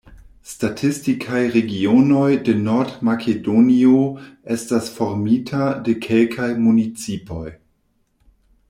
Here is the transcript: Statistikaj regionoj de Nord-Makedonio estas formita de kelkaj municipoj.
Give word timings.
Statistikaj 0.51 1.41
regionoj 1.55 2.31
de 2.47 2.55
Nord-Makedonio 2.69 4.01
estas 4.57 4.91
formita 4.97 5.71
de 5.89 5.97
kelkaj 6.09 6.51
municipoj. 6.67 7.47